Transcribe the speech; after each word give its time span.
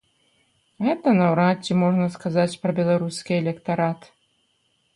Гэта 0.85 1.13
наўрад 1.17 1.57
ці 1.67 1.77
можна 1.83 2.07
сказаць 2.15 2.59
пра 2.65 2.71
беларускі 2.81 3.39
электарат. 3.41 3.99